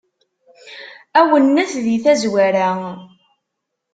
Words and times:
Awennet 1.19 1.71
di 1.85 1.97
tazwara. 2.03 2.69